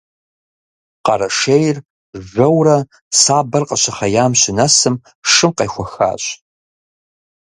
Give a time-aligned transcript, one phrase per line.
[1.05, 1.77] Къэрэшейр
[2.29, 2.77] жэурэ
[3.21, 4.95] сабэр къыщыхъеям щынэсым,
[5.31, 6.23] шым къехуэхащ.